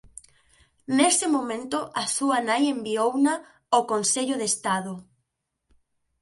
[0.97, 3.33] Nese momento a súa nai enviouna
[3.73, 4.93] ao Consello de Estado.